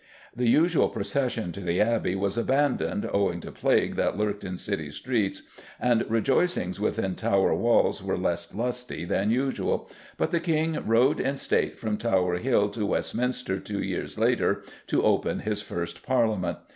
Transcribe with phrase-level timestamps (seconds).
[0.35, 4.89] The usual procession to the Abbey was abandoned owing to plague that lurked in city
[4.89, 5.43] streets,
[5.79, 9.87] and rejoicings within Tower walls were less lusty than usual,
[10.17, 15.03] but the King rode in state from Tower Hill to Westminster two years later to
[15.03, 16.57] open his first Parliament.